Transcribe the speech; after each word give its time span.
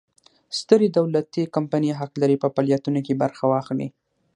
سترې 0.59 0.87
دولتي 0.97 1.43
کمپنۍ 1.55 1.91
حق 1.99 2.11
لري 2.21 2.37
په 2.43 2.47
فعالیتونو 2.53 2.99
کې 3.05 3.19
برخه 3.23 3.43
واخلي. 3.53 3.87